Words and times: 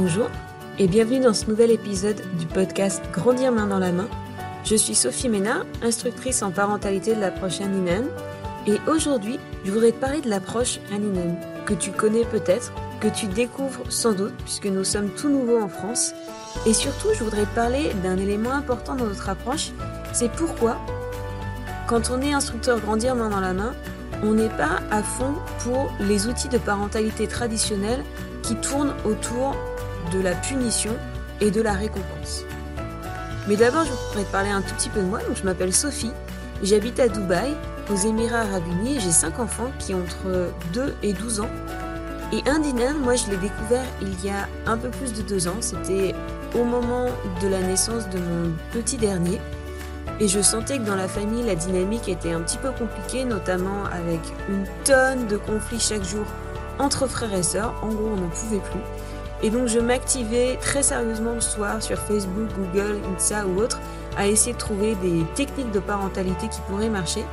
Bonjour 0.00 0.30
et 0.78 0.86
bienvenue 0.86 1.18
dans 1.18 1.34
ce 1.34 1.46
nouvel 1.46 1.72
épisode 1.72 2.22
du 2.38 2.46
podcast 2.46 3.02
Grandir 3.10 3.50
main 3.50 3.66
dans 3.66 3.80
la 3.80 3.90
main. 3.90 4.06
Je 4.62 4.76
suis 4.76 4.94
Sophie 4.94 5.28
Ménard, 5.28 5.66
instructrice 5.82 6.40
en 6.44 6.52
parentalité 6.52 7.16
de 7.16 7.20
l'approche 7.20 7.60
Haninen 7.60 8.06
et 8.68 8.76
aujourd'hui 8.86 9.40
je 9.64 9.72
voudrais 9.72 9.90
te 9.90 9.96
parler 9.96 10.20
de 10.20 10.30
l'approche 10.30 10.78
Haninen 10.94 11.36
que 11.66 11.74
tu 11.74 11.90
connais 11.90 12.24
peut-être, 12.24 12.72
que 13.00 13.08
tu 13.08 13.26
découvres 13.26 13.90
sans 13.90 14.12
doute 14.12 14.34
puisque 14.44 14.66
nous 14.66 14.84
sommes 14.84 15.10
tout 15.10 15.30
nouveaux 15.30 15.60
en 15.60 15.68
France 15.68 16.14
et 16.64 16.74
surtout 16.74 17.08
je 17.12 17.24
voudrais 17.24 17.46
te 17.46 17.54
parler 17.56 17.92
d'un 18.04 18.18
élément 18.18 18.52
important 18.52 18.94
dans 18.94 19.06
notre 19.06 19.28
approche, 19.28 19.72
c'est 20.12 20.30
pourquoi 20.30 20.76
quand 21.88 22.12
on 22.12 22.22
est 22.22 22.32
instructeur 22.32 22.78
Grandir 22.78 23.16
main 23.16 23.30
dans 23.30 23.40
la 23.40 23.52
main, 23.52 23.74
on 24.22 24.34
n'est 24.34 24.48
pas 24.48 24.78
à 24.92 25.02
fond 25.02 25.34
pour 25.64 25.92
les 25.98 26.28
outils 26.28 26.48
de 26.48 26.58
parentalité 26.58 27.26
traditionnels 27.26 28.04
qui 28.44 28.54
tournent 28.54 28.94
autour 29.04 29.56
de 30.12 30.20
la 30.20 30.34
punition 30.34 30.96
et 31.40 31.50
de 31.50 31.60
la 31.60 31.72
récompense. 31.72 32.44
Mais 33.46 33.56
d'abord, 33.56 33.84
je 33.84 33.90
voudrais 33.90 34.24
te 34.24 34.32
parler 34.32 34.50
un 34.50 34.60
tout 34.62 34.74
petit 34.74 34.88
peu 34.88 35.00
de 35.00 35.06
moi. 35.06 35.20
Donc, 35.20 35.36
je 35.36 35.44
m'appelle 35.44 35.72
Sophie, 35.72 36.12
j'habite 36.62 37.00
à 37.00 37.08
Dubaï, 37.08 37.54
aux 37.90 37.96
Émirats 37.96 38.40
Arabes 38.40 38.66
Unis, 38.66 39.00
j'ai 39.00 39.10
5 39.10 39.38
enfants 39.38 39.70
qui 39.78 39.94
ont 39.94 40.02
entre 40.02 40.52
2 40.74 40.94
et 41.02 41.14
12 41.14 41.40
ans. 41.40 41.50
Et 42.32 42.42
Indinan, 42.46 42.94
moi, 43.02 43.14
je 43.16 43.30
l'ai 43.30 43.38
découvert 43.38 43.84
il 44.02 44.22
y 44.22 44.28
a 44.28 44.46
un 44.66 44.76
peu 44.76 44.90
plus 44.90 45.14
de 45.14 45.22
2 45.22 45.48
ans. 45.48 45.56
C'était 45.60 46.14
au 46.54 46.64
moment 46.64 47.06
de 47.40 47.48
la 47.48 47.60
naissance 47.60 48.08
de 48.10 48.18
mon 48.18 48.52
petit 48.72 48.98
dernier. 48.98 49.40
Et 50.20 50.28
je 50.28 50.42
sentais 50.42 50.78
que 50.78 50.82
dans 50.82 50.96
la 50.96 51.08
famille, 51.08 51.44
la 51.44 51.54
dynamique 51.54 52.08
était 52.08 52.32
un 52.32 52.40
petit 52.40 52.58
peu 52.58 52.70
compliquée, 52.72 53.24
notamment 53.24 53.84
avec 53.86 54.20
une 54.50 54.66
tonne 54.84 55.26
de 55.26 55.38
conflits 55.38 55.80
chaque 55.80 56.04
jour 56.04 56.26
entre 56.78 57.06
frères 57.06 57.32
et 57.32 57.42
sœurs. 57.42 57.74
En 57.82 57.88
gros, 57.88 58.10
on 58.12 58.20
n'en 58.20 58.28
pouvait 58.28 58.60
plus. 58.60 58.80
Et 59.42 59.50
donc, 59.50 59.68
je 59.68 59.78
m'activais 59.78 60.56
très 60.60 60.82
sérieusement 60.82 61.34
le 61.34 61.40
soir 61.40 61.82
sur 61.82 61.98
Facebook, 61.98 62.48
Google, 62.58 63.00
Insta 63.14 63.46
ou 63.46 63.60
autre 63.60 63.78
à 64.16 64.26
essayer 64.26 64.52
de 64.52 64.58
trouver 64.58 64.96
des 64.96 65.24
techniques 65.34 65.70
de 65.70 65.78
parentalité 65.78 66.48
qui 66.48 66.60
pourraient 66.68 66.88
marcher. 66.88 67.24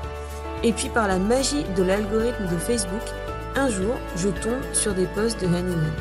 Et 0.63 0.71
puis, 0.71 0.89
par 0.89 1.07
la 1.07 1.17
magie 1.17 1.63
de 1.75 1.83
l'algorithme 1.83 2.47
de 2.47 2.57
Facebook, 2.57 3.01
un 3.55 3.69
jour, 3.69 3.95
je 4.17 4.29
tombe 4.29 4.61
sur 4.73 4.93
des 4.93 5.05
posts 5.07 5.41
de 5.41 5.47
Hanneman. 5.47 5.91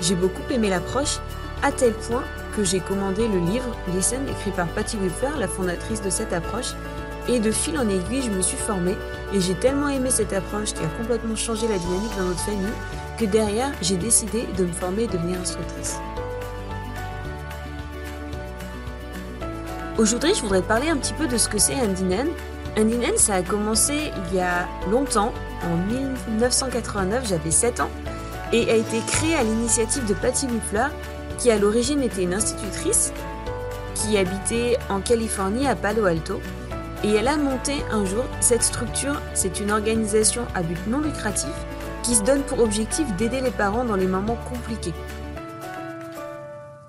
J'ai 0.00 0.14
beaucoup 0.14 0.42
aimé 0.50 0.68
l'approche, 0.68 1.18
à 1.62 1.72
tel 1.72 1.92
point 1.92 2.22
que 2.56 2.62
j'ai 2.62 2.80
commandé 2.80 3.26
le 3.26 3.38
livre 3.38 3.74
Listen 3.94 4.28
écrit 4.28 4.50
par 4.50 4.66
Patty 4.68 4.96
Whipper, 4.96 5.38
la 5.38 5.48
fondatrice 5.48 6.02
de 6.02 6.10
cette 6.10 6.32
approche. 6.32 6.74
Et 7.28 7.40
de 7.40 7.50
fil 7.50 7.78
en 7.78 7.88
aiguille, 7.88 8.22
je 8.22 8.30
me 8.30 8.40
suis 8.40 8.56
formée 8.56 8.96
et 9.34 9.40
j'ai 9.40 9.54
tellement 9.54 9.88
aimé 9.88 10.10
cette 10.10 10.32
approche 10.32 10.72
qui 10.72 10.82
a 10.82 10.88
complètement 10.98 11.36
changé 11.36 11.68
la 11.68 11.78
dynamique 11.78 12.16
dans 12.16 12.24
notre 12.24 12.40
famille 12.40 12.72
que 13.18 13.24
derrière, 13.24 13.72
j'ai 13.82 13.96
décidé 13.96 14.46
de 14.56 14.64
me 14.64 14.72
former 14.72 15.02
et 15.02 15.06
devenir 15.08 15.40
instructrice. 15.40 15.98
Aujourd'hui, 19.98 20.32
je 20.34 20.42
voudrais 20.42 20.62
parler 20.62 20.88
un 20.88 20.96
petit 20.96 21.12
peu 21.12 21.26
de 21.26 21.36
ce 21.36 21.48
que 21.48 21.58
c'est 21.58 21.74
Andinen. 21.74 22.28
Andinen, 22.78 23.16
ça 23.16 23.34
a 23.34 23.42
commencé 23.42 24.12
il 24.30 24.36
y 24.36 24.40
a 24.40 24.68
longtemps, 24.88 25.32
en 25.64 25.76
1989, 25.92 27.26
j'avais 27.28 27.50
7 27.50 27.80
ans, 27.80 27.90
et 28.52 28.70
a 28.70 28.76
été 28.76 29.00
créé 29.08 29.34
à 29.34 29.42
l'initiative 29.42 30.06
de 30.06 30.14
Patty 30.14 30.46
Whipper, 30.46 30.86
qui 31.38 31.50
à 31.50 31.58
l'origine 31.58 32.02
était 32.02 32.22
une 32.22 32.34
institutrice 32.34 33.12
qui 33.94 34.16
habitait 34.16 34.78
en 34.88 35.00
Californie 35.00 35.66
à 35.66 35.74
Palo 35.74 36.04
Alto. 36.04 36.40
Et 37.02 37.14
elle 37.14 37.28
a 37.28 37.36
monté 37.36 37.74
un 37.90 38.04
jour 38.04 38.24
cette 38.40 38.62
structure, 38.62 39.20
c'est 39.34 39.60
une 39.60 39.70
organisation 39.72 40.46
à 40.54 40.62
but 40.62 40.78
non 40.86 41.00
lucratif 41.00 41.50
qui 42.08 42.14
se 42.14 42.22
donne 42.22 42.42
pour 42.42 42.60
objectif 42.60 43.14
d'aider 43.16 43.42
les 43.42 43.50
parents 43.50 43.84
dans 43.84 43.94
les 43.94 44.06
moments 44.06 44.38
compliqués. 44.50 44.94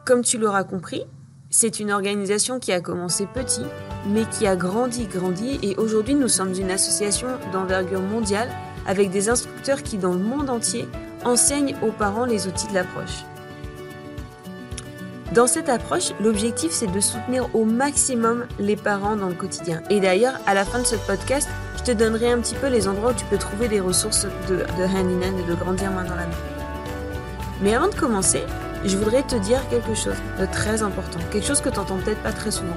Comme 0.06 0.22
tu 0.22 0.38
l'auras 0.38 0.64
compris, 0.64 1.04
c'est 1.50 1.82
une 1.82 1.92
organisation 1.92 2.58
qui 2.58 2.72
a 2.72 2.80
commencé 2.80 3.26
petit, 3.26 3.66
mais 4.08 4.24
qui 4.24 4.48
a 4.48 4.56
grandi, 4.56 5.08
grandi, 5.08 5.60
et 5.62 5.76
aujourd'hui 5.76 6.16
nous 6.16 6.30
sommes 6.30 6.54
une 6.54 6.72
association 6.72 7.28
d'envergure 7.52 8.02
mondiale 8.02 8.48
avec 8.88 9.10
des 9.10 9.28
instructeurs 9.28 9.84
qui, 9.84 9.98
dans 9.98 10.14
le 10.14 10.20
monde 10.20 10.50
entier, 10.50 10.88
enseignent 11.26 11.76
aux 11.84 11.92
parents 11.92 12.26
les 12.26 12.48
outils 12.48 12.70
de 12.70 12.76
l'approche. 12.76 13.26
Dans 15.34 15.48
cette 15.48 15.68
approche, 15.68 16.14
l'objectif 16.22 16.72
c'est 16.72 16.88
de 16.88 17.00
soutenir 17.02 17.54
au 17.54 17.66
maximum 17.66 18.48
les 18.58 18.78
parents 18.78 19.18
dans 19.18 19.28
le 19.28 19.36
quotidien. 19.36 19.84
Et 19.90 20.00
d'ailleurs, 20.00 20.40
à 20.48 20.54
la 20.54 20.64
fin 20.64 20.80
de 20.80 20.86
ce 20.86 20.96
podcast, 20.96 21.50
je 21.80 21.84
te 21.84 21.92
donnerai 21.92 22.32
un 22.32 22.40
petit 22.40 22.56
peu 22.56 22.68
les 22.68 22.90
endroits 22.90 23.12
où 23.12 23.14
tu 23.14 23.26
peux 23.26 23.38
trouver 23.38 23.70
des 23.70 23.80
ressources 23.80 24.28
de, 24.50 24.58
de 24.58 24.84
hand 24.84 25.40
et 25.40 25.50
de 25.50 25.56
grandir 25.56 25.92
main 25.92 26.04
dans 26.04 26.16
la 26.16 26.26
main. 26.26 26.38
Mais 27.62 27.74
avant 27.74 27.88
de 27.88 27.96
commencer, 27.96 28.44
je 28.84 28.98
voudrais 28.98 29.24
te 29.24 29.36
dire 29.36 29.62
quelque 29.70 29.94
chose 29.96 30.18
de 30.40 30.46
très 30.46 30.84
important, 30.84 31.20
quelque 31.32 31.46
chose 31.46 31.62
que 31.62 31.70
tu 31.70 31.78
n'entends 31.78 31.98
peut-être 31.98 32.22
pas 32.22 32.34
très 32.34 32.52
souvent. 32.52 32.76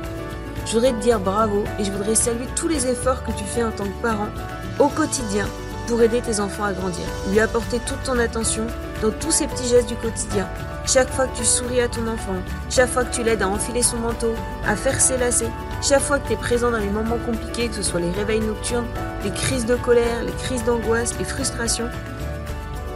Je 0.66 0.72
voudrais 0.74 0.92
te 0.92 1.00
dire 1.00 1.18
bravo 1.18 1.64
et 1.80 1.84
je 1.84 1.90
voudrais 1.90 2.14
saluer 2.14 2.46
tous 2.54 2.68
les 2.68 2.86
efforts 2.86 3.24
que 3.24 3.32
tu 3.32 3.44
fais 3.44 3.64
en 3.64 3.72
tant 3.72 3.84
que 3.84 4.02
parent 4.02 4.28
au 4.78 4.86
quotidien 4.86 5.48
pour 5.86 6.02
aider 6.02 6.20
tes 6.20 6.40
enfants 6.40 6.64
à 6.64 6.72
grandir, 6.72 7.04
lui 7.30 7.40
apporter 7.40 7.80
toute 7.86 8.02
ton 8.02 8.18
attention 8.18 8.66
dans 9.02 9.10
tous 9.10 9.30
ces 9.30 9.46
petits 9.46 9.68
gestes 9.68 9.88
du 9.88 9.96
quotidien, 9.96 10.48
chaque 10.86 11.10
fois 11.10 11.26
que 11.26 11.36
tu 11.36 11.44
souris 11.44 11.80
à 11.80 11.88
ton 11.88 12.06
enfant, 12.06 12.36
chaque 12.70 12.90
fois 12.90 13.04
que 13.04 13.14
tu 13.14 13.22
l'aides 13.22 13.42
à 13.42 13.48
enfiler 13.48 13.82
son 13.82 13.98
manteau, 13.98 14.34
à 14.66 14.76
faire 14.76 15.00
ses 15.00 15.16
lacets, 15.16 15.50
chaque 15.80 16.00
fois 16.00 16.18
que 16.18 16.26
tu 16.28 16.34
es 16.34 16.36
présent 16.36 16.70
dans 16.70 16.78
les 16.78 16.90
moments 16.90 17.18
compliqués, 17.24 17.68
que 17.68 17.74
ce 17.74 17.82
soit 17.82 18.00
les 18.00 18.10
réveils 18.10 18.40
nocturnes, 18.40 18.86
les 19.24 19.30
crises 19.30 19.66
de 19.66 19.74
colère, 19.74 20.22
les 20.24 20.32
crises 20.32 20.64
d'angoisse, 20.64 21.14
les 21.18 21.24
frustrations, 21.24 21.88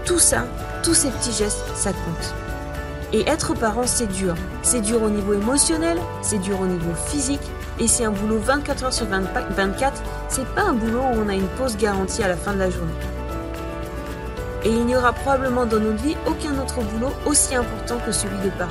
tout 0.04 0.18
ça, 0.18 0.47
tous 0.82 0.94
ces 0.94 1.10
petits 1.10 1.32
gestes, 1.32 1.64
ça 1.74 1.91
compte. 1.92 2.34
Et 3.12 3.28
être 3.28 3.54
parent, 3.54 3.86
c'est 3.86 4.06
dur. 4.06 4.34
C'est 4.62 4.80
dur 4.80 5.03
au 5.03 5.10
niveau 5.10 5.34
émotionnel, 5.34 5.98
c'est 6.22 6.38
dur 6.38 6.60
au 6.60 6.66
niveau 6.66 6.92
physique, 7.06 7.41
et 7.78 7.88
c'est 7.88 8.04
un 8.04 8.10
boulot 8.10 8.38
24 8.38 8.84
heures 8.84 8.92
sur 8.92 9.06
24. 9.06 10.03
C'est 10.28 10.47
pas 10.54 10.62
un 10.62 10.72
boulot 10.72 11.00
où 11.00 11.22
on 11.25 11.28
a 11.28 11.34
une 11.34 11.48
pause 11.48 11.76
garantie 11.76 12.22
à 12.22 12.28
la 12.28 12.37
fin 12.37 12.53
de 12.53 12.59
la 12.59 12.70
journée. 12.70 12.92
Et 14.64 14.70
il 14.70 14.84
n'y 14.84 14.97
aura 14.97 15.12
probablement 15.12 15.64
dans 15.64 15.78
notre 15.78 16.03
vie 16.03 16.16
aucun 16.26 16.59
autre 16.59 16.81
boulot 16.81 17.12
aussi 17.25 17.54
important 17.54 17.98
que 18.04 18.10
celui 18.10 18.38
de 18.38 18.50
parent. 18.50 18.70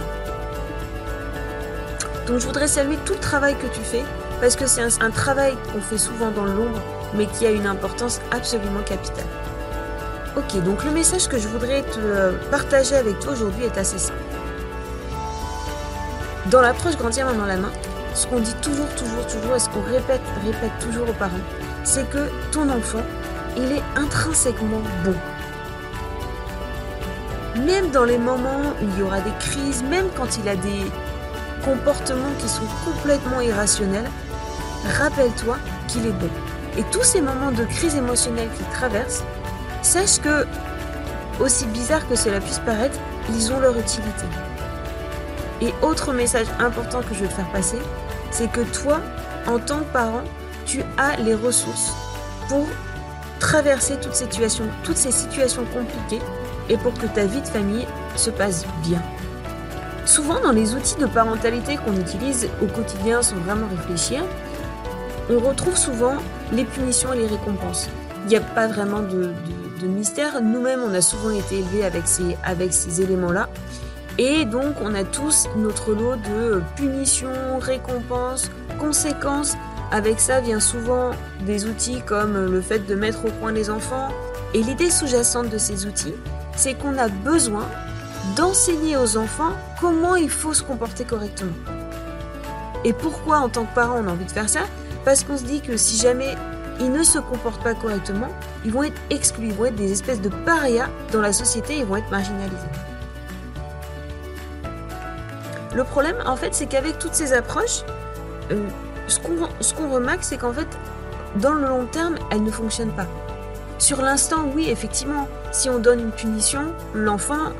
Donc 2.27 2.39
je 2.39 2.45
voudrais 2.47 2.67
saluer 2.67 2.97
tout 3.05 3.13
le 3.13 3.19
travail 3.19 3.55
que 3.55 3.67
tu 3.67 3.81
fais, 3.81 4.03
parce 4.41 4.55
que 4.55 4.65
c'est 4.67 4.81
un, 4.81 5.11
travail 5.11 5.55
qu'on 5.71 5.79
fait 5.79 5.97
souvent 5.97 6.31
dans 6.31 6.45
l'ombre, 6.45 6.81
mais 7.13 7.27
qui 7.27 7.45
a 7.45 7.51
une 7.51 7.67
importance 7.67 8.19
absolument 8.31 8.81
capitale. 8.85 9.25
Ok, 10.35 10.61
donc 10.63 10.83
le 10.83 10.91
message 10.91 11.29
que 11.29 11.37
je 11.37 11.47
voudrais 11.47 11.83
te 11.83 11.99
euh, 11.99 12.33
partager 12.51 12.95
avec 12.95 13.19
toi 13.19 13.33
aujourd'hui 13.33 13.63
est 13.63 13.77
assez 13.77 13.97
simple. 13.97 14.19
Dans 16.47 16.61
l'approche 16.61 16.97
grandir 16.97 17.25
main 17.25 17.33
dans 17.33 17.45
la 17.45 17.57
main, 17.57 17.71
ce 18.15 18.25
qu'on 18.25 18.39
dit 18.39 18.55
toujours, 18.61 18.89
toujours, 18.95 19.27
toujours, 19.27 19.55
et 19.55 19.59
ce 19.59 19.69
qu'on 19.69 19.83
répète, 19.83 20.21
répète 20.43 20.71
toujours 20.79 21.07
aux 21.07 21.13
parents, 21.13 21.33
c'est 21.83 22.09
que 22.09 22.31
ton 22.51 22.67
enfant, 22.69 23.03
il 23.55 23.71
est 23.71 23.83
intrinsèquement 23.95 24.81
bon 25.03 25.13
même 27.63 27.89
dans 27.91 28.03
les 28.03 28.17
moments 28.17 28.73
où 28.81 28.85
il 28.85 28.99
y 28.99 29.01
aura 29.01 29.21
des 29.21 29.31
crises, 29.39 29.83
même 29.83 30.07
quand 30.15 30.37
il 30.37 30.47
a 30.49 30.55
des 30.55 30.83
comportements 31.63 32.33
qui 32.39 32.47
sont 32.47 32.65
complètement 32.83 33.41
irrationnels, 33.41 34.09
rappelle-toi 34.97 35.57
qu'il 35.87 36.05
est 36.05 36.11
bon. 36.11 36.29
Et 36.77 36.83
tous 36.91 37.03
ces 37.03 37.21
moments 37.21 37.51
de 37.51 37.63
crise 37.63 37.95
émotionnelle 37.95 38.49
qu'il 38.57 38.65
traverse, 38.67 39.23
sache 39.81 40.19
que, 40.19 40.45
aussi 41.39 41.65
bizarre 41.67 42.07
que 42.07 42.15
cela 42.15 42.39
puisse 42.41 42.59
paraître, 42.59 42.97
ils 43.29 43.51
ont 43.51 43.59
leur 43.59 43.77
utilité. 43.77 44.25
Et 45.61 45.73
autre 45.81 46.11
message 46.11 46.47
important 46.59 47.01
que 47.01 47.15
je 47.15 47.21
veux 47.21 47.27
te 47.29 47.33
faire 47.33 47.49
passer, 47.51 47.79
c'est 48.35 48.51
que 48.51 48.61
toi, 48.61 48.99
en 49.47 49.59
tant 49.59 49.79
que 49.79 49.93
parent, 49.93 50.23
tu 50.65 50.81
as 50.97 51.15
les 51.21 51.35
ressources 51.35 51.93
pour 52.49 52.67
traverser 53.39 53.95
toutes 54.01 54.13
ces 54.13 54.25
situations, 54.25 54.65
toutes 54.83 54.97
ces 54.97 55.11
situations 55.11 55.63
compliquées 55.73 56.21
et 56.67 56.75
pour 56.75 56.93
que 56.95 57.05
ta 57.05 57.25
vie 57.25 57.41
de 57.41 57.47
famille 57.47 57.87
se 58.17 58.29
passe 58.29 58.65
bien. 58.83 59.01
Souvent, 60.05 60.41
dans 60.41 60.51
les 60.51 60.75
outils 60.75 60.97
de 60.97 61.05
parentalité 61.05 61.77
qu'on 61.77 61.95
utilise 61.95 62.49
au 62.61 62.65
quotidien 62.65 63.21
sans 63.21 63.37
vraiment 63.37 63.67
réfléchir, 63.69 64.23
on 65.29 65.39
retrouve 65.39 65.77
souvent 65.77 66.15
les 66.51 66.65
punitions 66.65 67.13
et 67.13 67.17
les 67.19 67.27
récompenses. 67.27 67.89
Il 68.25 68.29
n'y 68.29 68.35
a 68.35 68.41
pas 68.41 68.67
vraiment 68.67 69.01
de, 69.01 69.33
mystère. 69.83 70.41
Nous-mêmes, 70.41 70.81
on 70.81 70.93
a 70.93 71.01
souvent 71.01 71.29
été 71.29 71.59
élevés 71.59 71.85
avec 71.85 72.05
ces, 72.05 72.35
avec 72.43 72.73
ces 72.73 73.01
éléments-là. 73.01 73.47
Et 74.17 74.45
donc, 74.45 74.75
on 74.81 74.95
a 74.95 75.03
tous 75.03 75.47
notre 75.57 75.93
lot 75.93 76.15
de 76.15 76.61
punitions, 76.75 77.59
récompenses, 77.59 78.49
conséquences. 78.79 79.55
Avec 79.91 80.19
ça 80.19 80.39
vient 80.39 80.59
souvent 80.59 81.11
des 81.45 81.65
outils 81.65 82.01
comme 82.05 82.45
le 82.45 82.61
fait 82.61 82.79
de 82.79 82.95
mettre 82.95 83.25
au 83.25 83.29
point 83.29 83.51
les 83.51 83.69
enfants. 83.69 84.07
Et 84.53 84.63
l'idée 84.63 84.89
sous-jacente 84.89 85.49
de 85.49 85.57
ces 85.57 85.85
outils, 85.85 86.15
c'est 86.55 86.75
qu'on 86.75 86.97
a 86.97 87.09
besoin 87.09 87.67
d'enseigner 88.35 88.95
aux 88.97 89.17
enfants 89.17 89.51
comment 89.81 90.15
il 90.15 90.29
faut 90.29 90.53
se 90.53 90.63
comporter 90.63 91.03
correctement. 91.03 91.51
Et 92.85 92.93
pourquoi 92.93 93.39
en 93.39 93.49
tant 93.49 93.65
que 93.65 93.75
parent 93.75 93.99
on 94.01 94.07
a 94.07 94.11
envie 94.11 94.25
de 94.25 94.31
faire 94.31 94.49
ça? 94.49 94.61
Parce 95.03 95.23
qu'on 95.23 95.37
se 95.37 95.43
dit 95.43 95.61
que 95.61 95.75
si 95.75 95.97
jamais 95.97 96.35
ils 96.79 96.91
ne 96.91 97.03
se 97.03 97.19
comportent 97.19 97.63
pas 97.63 97.73
correctement, 97.73 98.29
ils 98.63 98.71
vont 98.71 98.83
être 98.83 98.99
exclus, 99.09 99.47
ils 99.47 99.53
vont 99.53 99.65
être 99.65 99.75
des 99.75 99.91
espèces 99.91 100.21
de 100.21 100.29
parias 100.29 100.89
dans 101.11 101.21
la 101.21 101.33
société, 101.33 101.77
ils 101.77 101.85
vont 101.85 101.97
être 101.97 102.09
marginalisés. 102.09 102.55
Le 105.75 105.83
problème, 105.83 106.15
en 106.25 106.37
fait, 106.37 106.55
c'est 106.55 106.67
qu'avec 106.67 106.97
toutes 106.99 107.13
ces 107.13 107.33
approches, 107.33 107.83
euh, 108.51 108.65
ce 109.07 109.19
qu'on 109.73 109.89
remarque, 109.89 110.23
c'est 110.23 110.37
qu'en 110.37 110.53
fait, 110.53 110.67
dans 111.35 111.53
le 111.53 111.67
long 111.67 111.85
terme, 111.85 112.15
elles 112.31 112.43
ne 112.43 112.51
fonctionnent 112.51 112.95
pas. 112.95 113.07
Sur 113.77 114.01
l'instant, 114.01 114.49
oui, 114.55 114.69
effectivement, 114.69 115.27
si 115.51 115.69
on 115.69 115.79
donne 115.79 115.99
une 115.99 116.11
punition, 116.11 116.73
l'enfant, 116.93 117.51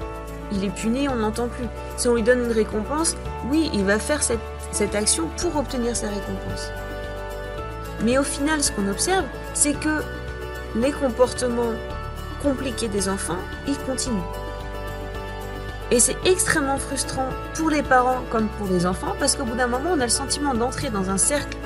il 0.53 0.63
est 0.63 0.69
puni, 0.69 1.09
on 1.09 1.17
n'entend 1.17 1.49
plus. 1.49 1.65
Si 1.97 2.07
on 2.07 2.15
lui 2.15 2.23
donne 2.23 2.45
une 2.45 2.53
récompense, 2.53 3.17
oui, 3.49 3.69
il 3.73 3.83
va 3.83 3.99
faire 3.99 4.23
cette, 4.23 4.39
cette 4.71 4.95
action 4.95 5.27
pour 5.37 5.57
obtenir 5.57 5.93
sa 5.93 6.07
récompense. 6.07 6.71
Mais 8.01 8.17
au 8.17 8.23
final, 8.23 8.63
ce 8.63 8.71
qu'on 8.71 8.87
observe, 8.87 9.25
c'est 9.53 9.73
que 9.73 10.01
les 10.75 10.93
comportements 10.93 11.73
compliqués 12.41 12.87
des 12.87 13.09
enfants, 13.09 13.39
ils 13.67 13.77
continuent. 13.79 14.21
Et 15.91 15.99
c'est 15.99 16.17
extrêmement 16.25 16.77
frustrant 16.77 17.29
pour 17.53 17.69
les 17.69 17.83
parents 17.83 18.23
comme 18.31 18.47
pour 18.57 18.67
les 18.67 18.85
enfants 18.85 19.15
parce 19.19 19.35
qu'au 19.35 19.45
bout 19.45 19.55
d'un 19.55 19.67
moment, 19.67 19.91
on 19.93 19.99
a 19.99 20.05
le 20.05 20.09
sentiment 20.09 20.53
d'entrer 20.53 20.89
dans 20.89 21.09
un 21.09 21.17
cercle 21.17 21.57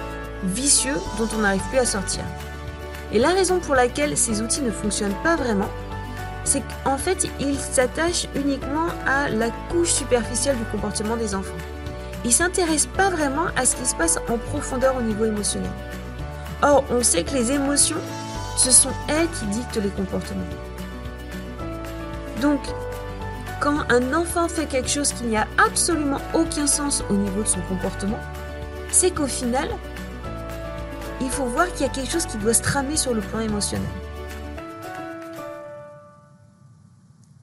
vicieux 0.44 0.96
dont 1.18 1.28
on 1.36 1.40
n'arrive 1.40 1.64
plus 1.70 1.80
à 1.80 1.86
sortir. 1.86 2.24
Et 3.12 3.20
la 3.20 3.30
raison 3.30 3.60
pour 3.60 3.76
laquelle 3.76 4.18
ces 4.18 4.42
outils 4.42 4.62
ne 4.62 4.72
fonctionnent 4.72 5.16
pas 5.24 5.36
vraiment, 5.36 5.70
c'est 6.44 6.62
qu'en 6.84 6.98
fait, 6.98 7.28
ils 7.40 7.58
s'attachent 7.58 8.28
uniquement 8.36 8.88
à 9.08 9.30
la 9.30 9.50
couche 9.70 9.92
superficielle 9.92 10.58
du 10.58 10.66
comportement 10.66 11.16
des 11.16 11.34
enfants. 11.34 11.58
Ils 12.26 12.34
s'intéressent 12.34 12.92
pas 12.98 13.10
vraiment 13.10 13.46
à 13.56 13.66
ce 13.66 13.76
qui 13.76 13.86
se 13.86 13.96
passe 13.96 14.20
en 14.30 14.38
profondeur 14.38 14.96
au 14.98 15.02
niveau 15.02 15.26
émotionnel. 15.26 15.72
Or, 16.62 16.84
on 16.92 17.02
sait 17.04 17.24
que 17.24 17.34
les 17.34 17.52
émotions, 17.52 18.02
ce 18.58 18.72
sont 18.72 18.92
elles 19.08 19.30
qui 19.30 19.46
dictent 19.46 19.82
les 19.82 19.90
comportements. 19.90 20.42
Donc, 22.42 22.60
quand 23.60 23.80
un 23.90 24.14
enfant 24.14 24.48
fait 24.48 24.66
quelque 24.66 24.90
chose 24.90 25.12
qui 25.12 25.26
n'y 25.26 25.38
a 25.38 25.48
absolument 25.58 26.20
aucun 26.34 26.66
sens 26.66 27.04
au 27.10 27.14
niveau 27.14 27.44
de 27.44 27.48
son 27.48 27.62
comportement, 27.62 28.20
c'est 28.92 29.12
qu'au 29.12 29.28
final, 29.28 29.68
il 31.22 31.30
faut 31.30 31.46
voir 31.46 31.68
qu'il 31.74 31.86
y 31.86 31.90
a 31.90 31.92
quelque 31.92 32.10
chose 32.10 32.26
qui 32.26 32.38
doit 32.38 32.54
se 32.54 32.62
tramer 32.62 32.96
sur 32.96 33.14
le 33.14 33.22
plan 33.22 33.40
émotionnel. 33.40 33.88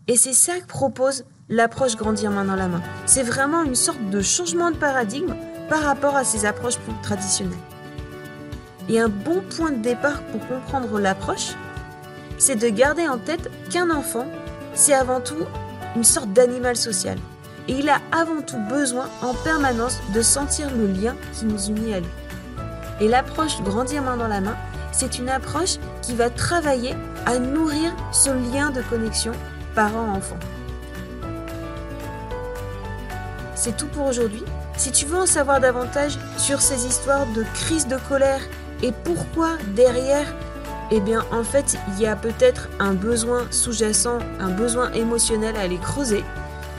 Et 0.08 0.16
c'est 0.16 0.32
ça 0.32 0.58
que 0.60 0.66
propose 0.66 1.24
l'approche 1.48 1.96
grandir 1.96 2.30
main 2.30 2.44
dans 2.44 2.56
la 2.56 2.68
main. 2.68 2.82
C'est 3.06 3.22
vraiment 3.22 3.62
une 3.62 3.74
sorte 3.74 4.02
de 4.08 4.20
changement 4.20 4.70
de 4.70 4.76
paradigme 4.76 5.34
par 5.68 5.82
rapport 5.82 6.16
à 6.16 6.24
ces 6.24 6.46
approches 6.46 6.78
plus 6.78 6.94
traditionnelles. 7.02 7.58
Et 8.88 9.00
un 9.00 9.08
bon 9.08 9.42
point 9.56 9.72
de 9.72 9.82
départ 9.82 10.22
pour 10.22 10.46
comprendre 10.46 11.00
l'approche, 11.00 11.54
c'est 12.38 12.56
de 12.56 12.68
garder 12.68 13.08
en 13.08 13.18
tête 13.18 13.50
qu'un 13.68 13.90
enfant, 13.90 14.26
c'est 14.74 14.94
avant 14.94 15.20
tout 15.20 15.44
une 15.96 16.04
sorte 16.04 16.30
d'animal 16.34 16.76
social. 16.76 17.16
Et 17.68 17.72
il 17.72 17.88
a 17.88 18.00
avant 18.12 18.42
tout 18.42 18.60
besoin 18.68 19.08
en 19.22 19.32
permanence 19.32 19.98
de 20.14 20.20
sentir 20.20 20.68
le 20.70 20.86
lien 20.86 21.16
qui 21.32 21.46
nous 21.46 21.68
unit 21.68 21.94
à 21.94 22.00
lui. 22.00 22.08
Et 23.00 23.08
l'approche 23.08 23.62
grandir 23.62 24.02
main 24.02 24.18
dans 24.18 24.28
la 24.28 24.42
main, 24.42 24.56
c'est 24.92 25.18
une 25.18 25.30
approche 25.30 25.76
qui 26.02 26.14
va 26.14 26.28
travailler 26.28 26.94
à 27.24 27.38
nourrir 27.38 27.96
ce 28.12 28.30
lien 28.30 28.70
de 28.70 28.82
connexion 28.82 29.32
parent-enfant. 29.74 30.38
C'est 33.54 33.76
tout 33.76 33.88
pour 33.88 34.06
aujourd'hui. 34.06 34.44
Si 34.76 34.92
tu 34.92 35.06
veux 35.06 35.16
en 35.16 35.26
savoir 35.26 35.60
davantage 35.60 36.18
sur 36.36 36.60
ces 36.60 36.86
histoires 36.86 37.26
de 37.34 37.42
crise 37.54 37.88
de 37.88 37.96
colère 38.08 38.42
et 38.82 38.92
pourquoi 38.92 39.52
derrière 39.74 40.26
eh 40.90 41.00
bien 41.00 41.24
en 41.32 41.42
fait 41.42 41.76
il 41.88 42.00
y 42.00 42.06
a 42.06 42.16
peut-être 42.16 42.68
un 42.78 42.94
besoin 42.94 43.46
sous-jacent, 43.50 44.18
un 44.40 44.50
besoin 44.50 44.92
émotionnel 44.92 45.56
à 45.56 45.60
aller 45.60 45.78
creuser, 45.78 46.24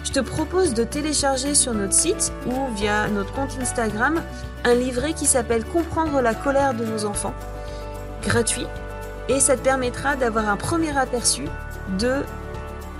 je 0.08 0.14
te 0.14 0.20
propose 0.22 0.74
de 0.74 0.86
télécharger 0.86 1.54
sur 1.54 1.74
notre 1.74 1.94
site 1.94 2.32
ou 2.46 2.74
via 2.76 3.10
notre 3.10 3.34
compte 3.34 3.58
Instagram 3.62 4.22
un 4.64 4.74
livret 4.74 5.14
qui 5.14 5.26
s'appelle 5.26 5.66
Comprendre 5.66 6.22
la 6.22 6.34
colère 6.34 6.74
de 6.74 6.86
nos 6.86 7.04
enfants, 7.04 7.34
gratuit, 8.24 8.66
et 9.28 9.42
ça 9.42 9.58
te 9.58 9.62
permettra 9.62 10.16
d'avoir 10.16 10.48
un 10.48 10.56
premier 10.56 10.98
aperçu 10.98 11.44
de 12.00 12.24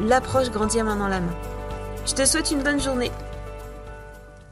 l'approche 0.02 0.52
grandir 0.52 0.84
main 0.84 0.98
dans 0.98 1.08
la 1.08 1.22
main. 1.22 1.34
Je 2.06 2.14
te 2.14 2.26
souhaite 2.26 2.52
une 2.52 2.62
bonne 2.62 2.82
journée. 2.82 3.12